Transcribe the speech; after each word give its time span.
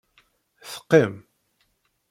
Teqqim. 0.71 1.13